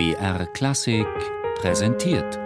BR 0.00 0.46
Klassik 0.46 1.06
präsentiert. 1.56 2.38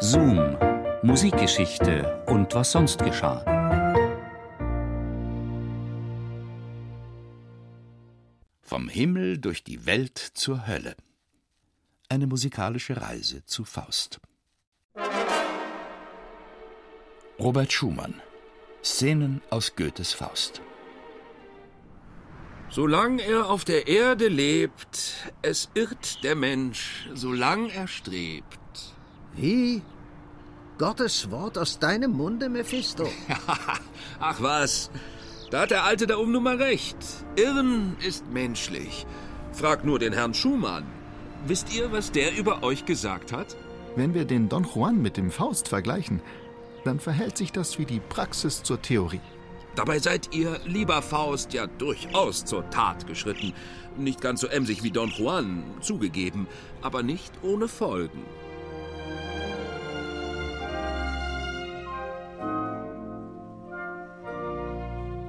Zoom, 0.00 0.56
Musikgeschichte 1.02 2.24
und 2.24 2.54
was 2.54 2.72
sonst 2.72 3.04
geschah. 3.04 3.44
Vom 8.62 8.88
Himmel 8.88 9.36
durch 9.36 9.64
die 9.64 9.84
Welt 9.84 10.16
zur 10.16 10.66
Hölle. 10.66 10.96
Eine 12.08 12.26
musikalische 12.26 12.98
Reise 12.98 13.44
zu 13.44 13.66
Faust. 13.66 14.18
Robert 17.38 17.70
Schumann. 17.70 18.14
Szenen 18.82 19.42
aus 19.50 19.76
Goethes 19.76 20.14
Faust. 20.14 20.62
Solang 22.70 23.18
er 23.18 23.48
auf 23.48 23.64
der 23.64 23.88
Erde 23.88 24.28
lebt, 24.28 25.32
es 25.40 25.70
irrt 25.72 26.22
der 26.22 26.34
Mensch, 26.34 27.08
solang 27.14 27.70
er 27.70 27.88
strebt. 27.88 28.94
Wie? 29.34 29.82
Gottes 30.76 31.30
Wort 31.30 31.56
aus 31.56 31.78
deinem 31.78 32.12
Munde, 32.12 32.50
Mephisto? 32.50 33.08
Ach 34.20 34.42
was, 34.42 34.90
da 35.50 35.62
hat 35.62 35.70
der 35.70 35.84
Alte 35.84 36.06
da 36.06 36.16
um 36.16 36.30
nun 36.30 36.42
mal 36.42 36.56
recht. 36.56 36.98
Irren 37.36 37.96
ist 38.06 38.30
menschlich. 38.30 39.06
Frag 39.52 39.84
nur 39.84 39.98
den 39.98 40.12
Herrn 40.12 40.34
Schumann. 40.34 40.84
Wisst 41.46 41.74
ihr, 41.74 41.90
was 41.90 42.12
der 42.12 42.36
über 42.36 42.62
euch 42.62 42.84
gesagt 42.84 43.32
hat? 43.32 43.56
Wenn 43.96 44.12
wir 44.12 44.26
den 44.26 44.50
Don 44.50 44.64
Juan 44.64 45.00
mit 45.00 45.16
dem 45.16 45.30
Faust 45.30 45.68
vergleichen, 45.68 46.20
dann 46.84 47.00
verhält 47.00 47.38
sich 47.38 47.50
das 47.50 47.78
wie 47.78 47.86
die 47.86 48.00
Praxis 48.00 48.62
zur 48.62 48.82
Theorie. 48.82 49.20
Dabei 49.78 50.00
seid 50.00 50.34
ihr, 50.34 50.58
lieber 50.64 51.00
Faust, 51.02 51.52
ja 51.52 51.68
durchaus 51.68 52.44
zur 52.44 52.68
Tat 52.68 53.06
geschritten. 53.06 53.54
Nicht 53.96 54.20
ganz 54.20 54.40
so 54.40 54.48
emsig 54.48 54.82
wie 54.82 54.90
Don 54.90 55.08
Juan, 55.08 55.62
zugegeben, 55.80 56.48
aber 56.82 57.04
nicht 57.04 57.32
ohne 57.44 57.68
Folgen. 57.68 58.24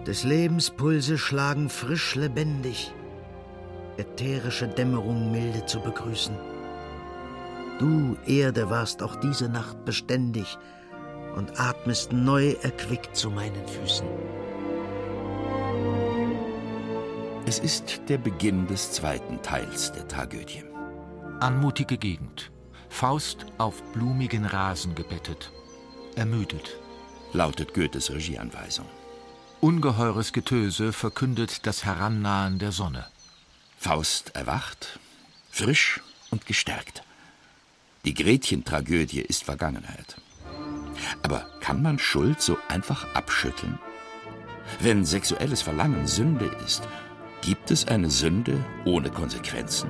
Des 0.08 0.23
Lebens 0.23 0.72
Pulse 0.72 1.20
schlagen 1.20 1.70
frisch 1.70 2.16
lebendig, 2.16 2.92
ätherische 3.98 4.68
Dämmerung 4.68 5.32
milde 5.32 5.68
zu 5.68 5.80
begrüßen. 5.80 6.36
Du, 7.78 8.18
Erde, 8.26 8.72
warst 8.72 9.04
auch 9.04 9.16
diese 9.18 9.48
Nacht 9.48 9.86
beständig 9.86 10.58
und 11.36 11.60
atmest 11.60 12.12
neu 12.12 12.56
erquickt 12.64 13.16
zu 13.16 13.30
meinen 13.30 13.68
Füßen. 13.68 14.08
Es 17.50 17.58
ist 17.58 18.02
der 18.08 18.19
Beginn 18.19 18.67
des 18.67 18.92
zweiten 18.92 19.42
Teils 19.42 19.92
der 19.92 20.08
Tragödie. 20.08 20.64
Anmutige 21.39 21.97
Gegend. 21.97 22.52
Faust 22.89 23.47
auf 23.58 23.81
blumigen 23.92 24.45
Rasen 24.45 24.94
gebettet. 24.94 25.52
Ermüdet. 26.16 26.77
Lautet 27.33 27.73
Goethes 27.73 28.11
Regieanweisung. 28.11 28.86
Ungeheures 29.61 30.31
Getöse 30.31 30.94
verkündet 30.94 31.66
das 31.66 31.86
Herannahen 31.86 32.59
der 32.59 32.72
Sonne. 32.72 33.08
Faust 33.80 34.36
erwacht, 34.36 35.00
frisch 35.50 36.02
und 36.30 36.45
gestärkt. 36.45 37.02
Die 38.05 38.14
Gretchen-Tragödie 38.14 39.22
ist 39.22 39.44
Vergangenheit. 39.44 40.17
Aber 41.23 41.50
kann 41.61 41.81
man 41.81 41.97
Schuld 41.97 42.44
so 42.44 42.59
einfach 42.67 43.11
abschütteln? 43.16 43.80
Wenn 44.81 45.03
sexuelles 45.03 45.64
Verlangen 45.64 46.05
Sünde 46.05 46.45
ist, 46.64 46.88
gibt 47.42 47.72
es 47.72 47.88
eine 47.88 48.09
Sünde 48.09 48.64
ohne 48.86 49.09
Konsequenzen? 49.09 49.90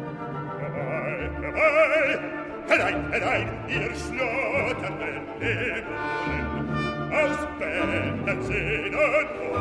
Herein, 2.68 3.12
herein, 3.12 3.50
ihr 3.68 3.92
schlotternden 3.96 5.26
Dämonen, 5.40 6.70
aus 7.12 7.48
Bändern, 7.58 8.44
Sehnen 8.44 8.94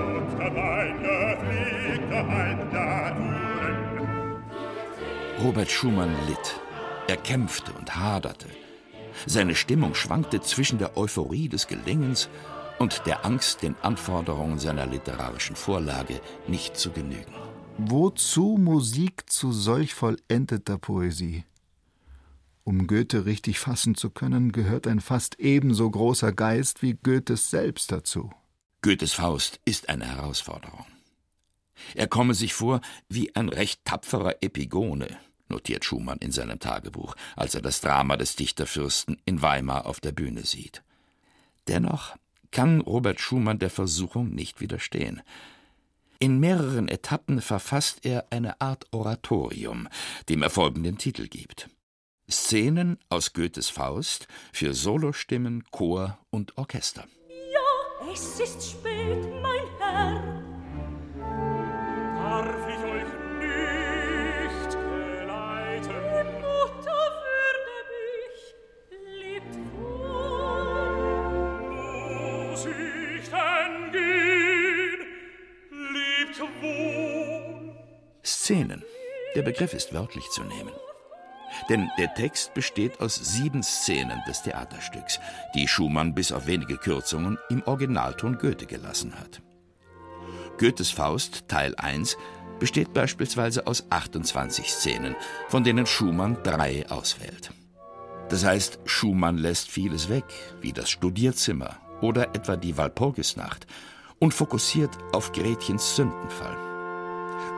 und 0.04 0.38
dabei 0.38 0.94
gefliegte 1.00 2.28
Halbnaturen. 2.28 3.38
Robert 5.43 5.70
Schumann 5.70 6.15
litt. 6.26 6.60
Er 7.06 7.16
kämpfte 7.16 7.72
und 7.72 7.97
haderte. 7.97 8.47
Seine 9.25 9.55
Stimmung 9.55 9.94
schwankte 9.94 10.43
zwischen 10.43 10.78
der 10.78 10.97
Euphorie 10.99 11.49
des 11.49 11.66
Gelingens 11.66 12.28
und 12.78 13.06
der 13.06 13.25
Angst, 13.25 13.62
den 13.62 13.75
Anforderungen 13.82 14.59
seiner 14.59 14.84
literarischen 14.84 15.56
Vorlage 15.56 16.20
nicht 16.47 16.76
zu 16.76 16.91
genügen. 16.91 17.47
Wozu 17.81 18.59
Musik 18.59 19.31
zu 19.31 19.53
solch 19.53 19.94
vollendeter 19.94 20.78
Poesie? 20.78 21.44
Um 22.65 22.89
Goethe 22.89 23.25
richtig 23.25 23.61
fassen 23.61 23.94
zu 23.94 24.11
können, 24.11 24.50
gehört 24.50 24.89
ein 24.89 24.99
fast 24.99 25.39
ebenso 25.39 25.88
großer 25.88 26.33
Geist 26.33 26.83
wie 26.83 26.94
Goethes 26.94 27.50
selbst 27.50 27.93
dazu. 27.93 28.33
Goethes 28.83 29.12
Faust 29.12 29.61
ist 29.65 29.88
eine 29.88 30.06
Herausforderung. 30.06 30.87
Er 31.94 32.09
komme 32.09 32.34
sich 32.34 32.53
vor 32.53 32.81
wie 33.09 33.37
ein 33.37 33.49
recht 33.49 33.84
tapferer 33.84 34.43
Epigone, 34.43 35.17
notiert 35.49 35.84
Schumann 35.84 36.19
in 36.19 36.33
seinem 36.33 36.59
Tagebuch, 36.59 37.15
als 37.37 37.55
er 37.55 37.62
das 37.62 37.81
Drama 37.81 38.17
des 38.17 38.34
Dichterfürsten 38.34 39.19
in 39.25 39.41
Weimar 39.41 39.87
auf 39.87 40.00
der 40.00 40.12
Bühne 40.12 40.44
sieht. 40.44 40.83
Dennoch 41.69 42.17
kann 42.50 42.81
Robert 42.81 43.21
Schumann 43.21 43.61
der 43.61 43.71
Versuchung 43.71 44.31
nicht 44.31 44.61
widerstehen. 44.61 45.22
In 46.21 46.41
mehreren 46.41 46.89
Etappen 46.89 47.41
verfasst 47.41 48.05
er 48.05 48.27
eine 48.31 48.61
Art 48.61 48.87
Oratorium, 48.91 49.87
dem 50.29 50.43
er 50.43 50.51
folgenden 50.51 50.99
Titel 50.99 51.29
gibt. 51.29 51.71
Szenen 52.29 52.99
aus 53.09 53.33
Goethes 53.34 53.69
Faust 53.69 54.27
für 54.53 54.75
Solostimmen, 54.75 55.62
Chor 55.71 56.19
und 56.31 56.59
Orchester. 56.59 57.06
Ja, 57.29 58.11
es 58.12 58.41
ist 58.41 58.71
spät, 58.71 59.29
mein 59.41 59.62
Herr. 59.79 60.43
Darf 62.17 62.69
ich 62.69 62.83
euch 62.85 63.12
nicht 63.39 64.71
geleiten? 64.73 65.95
Die 65.95 66.25
Mutter 66.43 67.00
würde 67.23 67.77
mich 67.95 68.39
liebt 69.23 69.55
wohl. 69.77 70.59
Muss 72.50 72.67
ich 72.67 73.31
denn 73.31 73.93
gehen? 73.93 74.18
Szenen. 78.25 78.84
Der 79.34 79.43
Begriff 79.43 79.75
ist 79.75 79.93
wörtlich 79.93 80.28
zu 80.31 80.44
nehmen. 80.44 80.72
Denn 81.69 81.91
der 81.99 82.15
Text 82.15 82.54
besteht 82.54 83.00
aus 83.00 83.16
sieben 83.16 83.62
Szenen 83.62 84.21
des 84.28 84.43
Theaterstücks, 84.43 85.19
die 85.54 85.66
Schumann 85.66 86.15
bis 86.15 86.31
auf 86.31 86.47
wenige 86.47 86.76
Kürzungen 86.76 87.38
im 87.49 87.62
Originalton 87.65 88.38
Goethe 88.38 88.66
gelassen 88.66 89.19
hat. 89.19 89.43
Goethes 90.59 90.91
Faust 90.91 91.49
Teil 91.49 91.75
1 91.76 92.16
besteht 92.60 92.93
beispielsweise 92.93 93.66
aus 93.66 93.87
28 93.91 94.70
Szenen, 94.70 95.16
von 95.49 95.65
denen 95.65 95.87
Schumann 95.87 96.38
drei 96.43 96.88
auswählt. 96.88 97.50
Das 98.28 98.44
heißt, 98.44 98.81
Schumann 98.84 99.38
lässt 99.38 99.70
vieles 99.70 100.09
weg, 100.09 100.25
wie 100.60 100.72
das 100.72 100.91
Studierzimmer 100.91 101.76
oder 102.00 102.34
etwa 102.34 102.56
die 102.56 102.76
Walpurgisnacht, 102.76 103.66
und 104.19 104.34
fokussiert 104.34 104.91
auf 105.12 105.33
Gretchens 105.33 105.97
Sündenfall. 105.97 106.56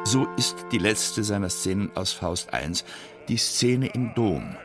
So 0.05 0.27
ist 0.37 0.67
die 0.73 0.79
letzte 0.79 1.25
seiner 1.25 1.49
Szenen 1.49 1.91
aus 1.95 2.13
Faust 2.13 2.49
I 2.53 2.73
die 3.29 3.37
Szene 3.37 3.89
im 3.89 4.13
Dom. 4.15 4.57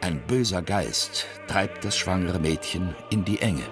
Ein 0.00 0.20
böser 0.26 0.62
Geist 0.62 1.26
treibt 1.46 1.84
das 1.84 1.96
schwangere 1.96 2.38
Mädchen 2.38 2.94
in 3.10 3.24
die 3.24 3.40
Enge. 3.40 3.62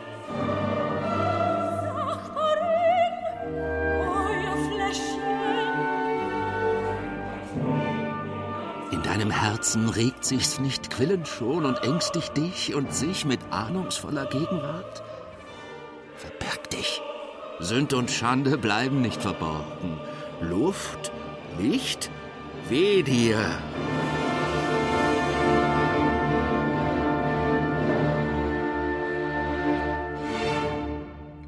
In 8.93 9.03
deinem 9.03 9.31
Herzen 9.31 9.89
regt 9.89 10.25
sich's 10.25 10.61
nicht 10.61 10.91
quillend 10.91 11.27
schon 11.27 11.65
und 11.65 11.83
ängstigt 11.83 12.37
dich 12.37 12.75
und 12.75 12.93
sich 12.93 13.25
mit 13.25 13.41
ahnungsvoller 13.51 14.27
Gegenwart? 14.27 15.03
Sünd 17.61 17.93
und 17.93 18.09
Schande 18.11 18.57
bleiben 18.57 19.01
nicht 19.03 19.21
verborgen. 19.21 19.99
Luft, 20.41 21.11
Licht, 21.59 22.09
weh 22.69 23.03
dir. 23.03 23.37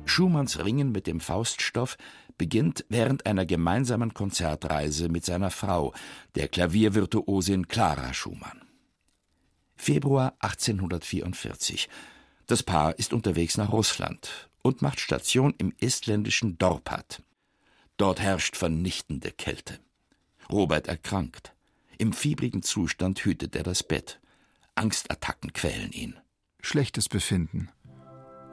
Schumanns 0.05 0.65
Ringen 0.65 0.91
mit 0.91 1.07
dem 1.07 1.21
Fauststoff 1.21 1.97
beginnt 2.37 2.85
während 2.89 3.27
einer 3.27 3.47
gemeinsamen 3.47 4.13
Konzertreise 4.13 5.09
mit 5.09 5.25
seiner 5.25 5.53
Frau, 5.53 5.95
der 6.35 6.49
Klaviervirtuosin 6.49 7.69
Clara 7.69 8.13
Schumann. 8.13 8.63
Februar 9.77 10.35
1844. 10.41 11.89
Das 12.49 12.65
Paar 12.65 12.99
ist 12.99 13.13
unterwegs 13.13 13.57
nach 13.57 13.73
Russland 13.73 14.50
und 14.63 14.83
macht 14.83 15.01
Station 15.01 15.55
im 15.59 15.73
estländischen 15.81 16.59
Dorpat. 16.59 17.23
Dort 17.97 18.21
herrscht 18.21 18.57
vernichtende 18.57 19.31
Kälte. 19.31 19.79
Robert 20.51 20.89
erkrankt. 20.89 21.53
Im 21.99 22.13
fiebrigen 22.13 22.63
Zustand 22.63 23.25
hütet 23.25 23.55
er 23.57 23.63
das 23.63 23.83
Bett. 23.83 24.21
Angstattacken 24.75 25.53
quälen 25.53 25.93
ihn. 25.93 26.17
Schlechtes 26.63 27.09
Befinden. 27.09 27.71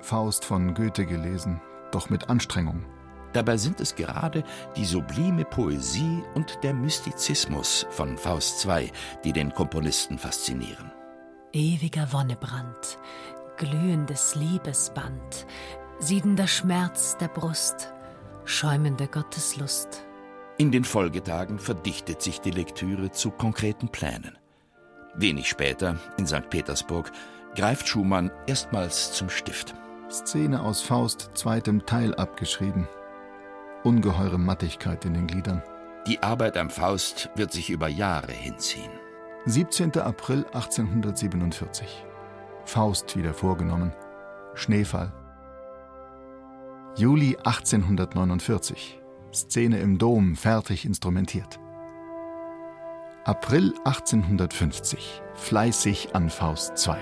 Faust 0.02 0.46
von 0.46 0.74
Goethe 0.74 1.06
gelesen, 1.06 1.62
doch 1.92 2.10
mit 2.10 2.30
Anstrengung. 2.30 2.86
Dabei 3.34 3.58
sind 3.58 3.80
es 3.82 3.96
gerade 3.96 4.44
die 4.76 4.86
sublime 4.86 5.46
Poesie 5.46 6.24
und 6.34 6.60
der 6.64 6.74
Mystizismus 6.74 7.86
von 7.90 8.18
Faust 8.18 8.66
II, 8.66 8.92
die 9.24 9.34
den 9.34 9.54
Komponisten 9.54 10.18
faszinieren. 10.18 10.92
Ewiger 11.54 12.12
Wonnebrand, 12.14 13.00
glühendes 13.58 14.36
Liebesband, 14.36 15.46
siedender 16.00 16.48
Schmerz 16.48 17.18
der 17.18 17.28
Brust, 17.28 17.94
schäumende 18.46 19.08
Gotteslust. 19.08 20.06
In 20.58 20.72
den 20.72 20.84
Folgetagen 20.84 21.60
verdichtet 21.60 22.22
sich 22.22 22.40
die 22.40 22.52
Lektüre 22.52 23.12
zu 23.12 23.32
konkreten 23.32 23.90
Plänen. 23.90 24.38
Wenig 25.16 25.50
später, 25.50 25.98
in 26.18 26.28
St. 26.28 26.50
Petersburg, 26.50 27.12
greift 27.56 27.88
Schumann 27.88 28.32
erstmals 28.46 29.14
zum 29.14 29.30
Stift. 29.30 29.74
Szene 30.10 30.62
aus 30.62 30.82
Faust 30.82 31.32
zweitem 31.34 31.86
Teil 31.86 32.14
abgeschrieben. 32.16 32.88
Ungeheure 33.84 34.38
Mattigkeit 34.38 35.04
in 35.06 35.14
den 35.14 35.28
Gliedern. 35.28 35.64
Die 36.06 36.22
Arbeit 36.22 36.58
am 36.58 36.70
Faust 36.70 37.30
wird 37.36 37.52
sich 37.52 37.70
über 37.70 37.88
Jahre 37.88 38.32
hinziehen. 38.32 38.92
17. 39.46 39.98
April 40.00 40.46
1847. 40.54 42.06
Faust 42.66 43.18
wieder 43.18 43.34
vorgenommen. 43.34 43.94
Schneefall. 44.54 45.12
Juli 46.98 47.38
1849. 47.44 48.98
Szene 49.32 49.80
im 49.82 50.00
Dom 50.00 50.36
fertig 50.36 50.84
instrumentiert. 50.84 51.60
April 53.24 53.76
1850. 53.86 55.22
Fleißig 55.36 56.16
an 56.16 56.32
Faust 56.32 56.72
II. 56.88 56.96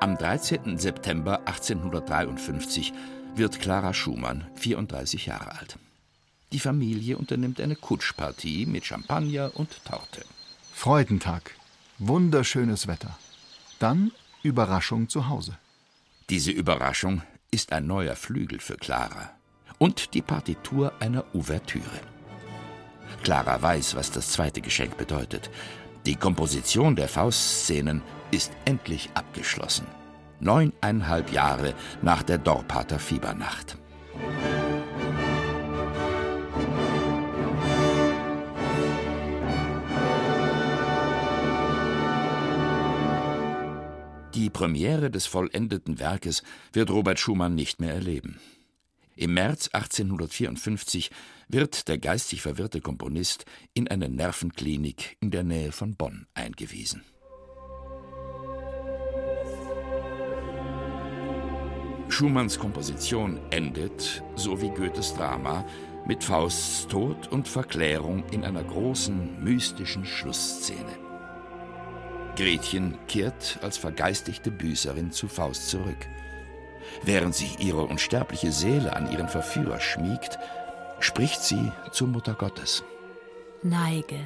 Am 0.00 0.16
13. 0.16 0.78
September 0.78 1.40
1853 1.40 2.94
wird 3.34 3.60
Clara 3.60 3.92
Schumann 3.92 4.46
34 4.54 5.26
Jahre 5.26 5.58
alt. 5.58 5.78
Die 6.52 6.58
Familie 6.58 7.18
unternimmt 7.18 7.60
eine 7.60 7.76
Kutschpartie 7.76 8.64
mit 8.64 8.86
Champagner 8.86 9.50
und 9.52 9.84
Torte. 9.84 10.24
Freudentag. 10.72 11.54
Wunderschönes 11.98 12.86
Wetter. 12.86 13.18
Dann 13.78 14.10
Überraschung 14.42 15.10
zu 15.10 15.28
Hause. 15.28 15.58
Diese 16.30 16.50
Überraschung 16.50 17.20
ist 17.50 17.72
ein 17.72 17.86
neuer 17.86 18.16
Flügel 18.16 18.60
für 18.60 18.76
Clara 18.76 19.30
und 19.78 20.14
die 20.14 20.22
Partitur 20.22 20.92
einer 21.00 21.24
Ouvertüre. 21.34 22.00
Clara 23.22 23.60
weiß, 23.60 23.96
was 23.96 24.10
das 24.10 24.30
zweite 24.32 24.60
Geschenk 24.60 24.96
bedeutet. 24.96 25.50
Die 26.06 26.16
Komposition 26.16 26.94
der 26.94 27.08
Faustszenen 27.08 28.02
ist 28.30 28.52
endlich 28.64 29.10
abgeschlossen. 29.14 29.86
Neuneinhalb 30.40 31.32
Jahre 31.32 31.74
nach 32.02 32.22
der 32.22 32.38
Dorpater 32.38 32.98
Fiebernacht. 32.98 33.78
Die 44.38 44.50
Premiere 44.50 45.10
des 45.10 45.26
vollendeten 45.26 45.98
Werkes 45.98 46.44
wird 46.72 46.92
Robert 46.92 47.18
Schumann 47.18 47.56
nicht 47.56 47.80
mehr 47.80 47.92
erleben. 47.92 48.38
Im 49.16 49.34
März 49.34 49.70
1854 49.72 51.10
wird 51.48 51.88
der 51.88 51.98
geistig 51.98 52.40
verwirrte 52.42 52.80
Komponist 52.80 53.46
in 53.74 53.88
eine 53.88 54.08
Nervenklinik 54.08 55.16
in 55.18 55.32
der 55.32 55.42
Nähe 55.42 55.72
von 55.72 55.96
Bonn 55.96 56.28
eingewiesen. 56.34 57.02
Schumanns 62.08 62.60
Komposition 62.60 63.40
endet, 63.50 64.22
so 64.36 64.62
wie 64.62 64.70
Goethes 64.70 65.14
Drama, 65.14 65.66
mit 66.06 66.22
Fausts 66.22 66.86
Tod 66.86 67.26
und 67.26 67.48
Verklärung 67.48 68.22
in 68.30 68.44
einer 68.44 68.62
großen, 68.62 69.42
mystischen 69.42 70.04
Schlussszene. 70.04 71.07
Gretchen 72.38 72.96
kehrt 73.08 73.58
als 73.62 73.78
vergeistigte 73.78 74.52
Büßerin 74.52 75.10
zu 75.10 75.26
Faust 75.26 75.70
zurück. 75.70 76.06
Während 77.02 77.34
sich 77.34 77.58
ihre 77.58 77.82
unsterbliche 77.82 78.52
Seele 78.52 78.94
an 78.94 79.10
ihren 79.10 79.28
Verführer 79.28 79.80
schmiegt, 79.80 80.38
spricht 81.00 81.42
sie 81.42 81.72
zur 81.90 82.06
Mutter 82.06 82.34
Gottes. 82.34 82.84
Neige, 83.64 84.20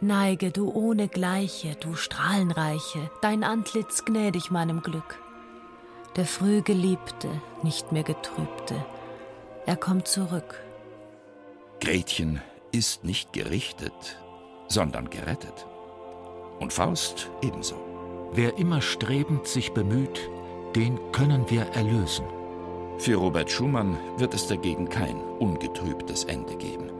neige, 0.00 0.50
du 0.50 0.72
ohne 0.72 1.08
Gleiche, 1.08 1.74
du 1.74 1.94
Strahlenreiche, 1.94 3.10
dein 3.20 3.44
Antlitz 3.44 4.06
gnädig 4.06 4.50
meinem 4.50 4.80
Glück. 4.80 5.18
Der 6.16 6.24
früh 6.24 6.62
Geliebte, 6.62 7.28
nicht 7.62 7.92
mehr 7.92 8.02
Getrübte, 8.02 8.82
er 9.66 9.76
kommt 9.76 10.08
zurück. 10.08 10.58
Gretchen 11.80 12.40
ist 12.72 13.04
nicht 13.04 13.34
gerichtet, 13.34 14.16
sondern 14.68 15.10
gerettet. 15.10 15.66
Und 16.60 16.72
Faust 16.72 17.30
ebenso. 17.42 17.76
Wer 18.32 18.58
immer 18.58 18.82
strebend 18.82 19.46
sich 19.46 19.72
bemüht, 19.72 20.28
den 20.76 20.98
können 21.12 21.48
wir 21.48 21.62
erlösen. 21.62 22.24
Für 22.98 23.16
Robert 23.16 23.50
Schumann 23.50 23.96
wird 24.16 24.34
es 24.34 24.48
dagegen 24.48 24.88
kein 24.88 25.16
ungetrübtes 25.16 26.24
Ende 26.24 26.56
geben. 26.56 26.90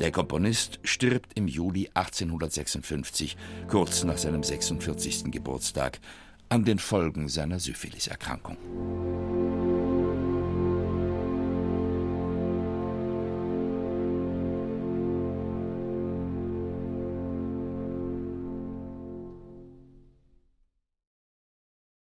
Der 0.00 0.10
Komponist 0.10 0.80
stirbt 0.82 1.32
im 1.34 1.48
Juli 1.48 1.88
1856, 1.94 3.36
kurz 3.68 4.04
nach 4.04 4.18
seinem 4.18 4.42
46. 4.42 5.30
Geburtstag, 5.30 6.00
an 6.48 6.64
den 6.64 6.78
Folgen 6.78 7.28
seiner 7.28 7.58
Syphiliserkrankung. 7.58 8.58